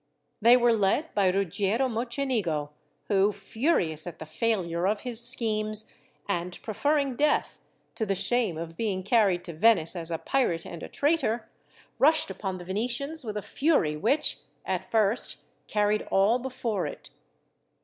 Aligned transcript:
They 0.41 0.57
were 0.57 0.73
led 0.73 1.13
by 1.13 1.29
Ruggiero 1.29 1.87
Mocenigo, 1.87 2.71
who, 3.07 3.31
furious 3.31 4.07
at 4.07 4.17
the 4.17 4.25
failure 4.25 4.87
of 4.87 5.01
his 5.01 5.23
schemes, 5.23 5.91
and 6.27 6.57
preferring 6.63 7.15
death 7.15 7.61
to 7.93 8.07
the 8.07 8.15
shame 8.15 8.57
of 8.57 8.75
being 8.75 9.03
carried 9.03 9.43
to 9.43 9.53
Venice 9.53 9.95
as 9.95 10.09
a 10.09 10.17
pirate 10.17 10.65
and 10.65 10.81
a 10.81 10.89
traitor, 10.89 11.51
rushed 11.99 12.31
upon 12.31 12.57
the 12.57 12.65
Venetians 12.65 13.23
with 13.23 13.37
a 13.37 13.43
fury 13.43 13.95
which, 13.95 14.39
at 14.65 14.89
first, 14.89 15.35
carried 15.67 16.01
all 16.09 16.39
before 16.39 16.87
it. 16.87 17.11